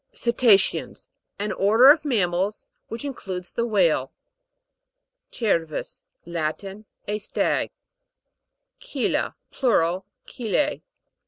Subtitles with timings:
[0.15, 1.07] CETA'CEANS.
[1.37, 4.11] An order of mammals, which includes the whale.
[5.31, 6.85] CER'VUS, Latin.
[7.07, 7.69] A stag,
[8.79, 9.35] CHELA.
[9.51, 10.81] Plural, chelee.